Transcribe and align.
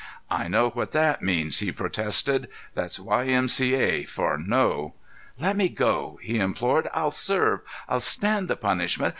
"I 0.31 0.47
know 0.47 0.71
what 0.71 0.93
that 0.93 1.21
means," 1.21 1.59
he 1.59 1.71
protested. 1.71 2.47
"That's 2.73 2.99
Y. 2.99 3.25
M. 3.27 3.47
C. 3.47 3.75
A. 3.75 4.03
for 4.03 4.35
'no.' 4.35 4.95
Let 5.37 5.55
me 5.55 5.69
go," 5.69 6.17
he 6.23 6.39
implored. 6.39 6.89
"I'll 6.91 7.11
serve. 7.11 7.59
I'll 7.87 7.99
stand 7.99 8.47
the 8.47 8.55
punishment. 8.55 9.09